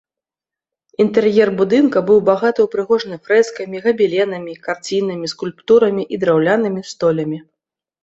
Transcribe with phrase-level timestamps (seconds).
[1.03, 7.37] Інтэр'ер будынка быў багата ўпрыгожаны фрэскамі, габеленамі, карцінамі, скульптурамі і драўлянымі столямі.